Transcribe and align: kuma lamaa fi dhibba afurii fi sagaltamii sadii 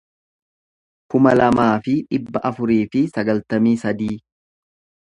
kuma 1.15 1.33
lamaa 1.41 1.69
fi 1.89 1.95
dhibba 2.15 2.43
afurii 2.51 2.81
fi 2.95 3.05
sagaltamii 3.15 3.79
sadii 3.87 4.13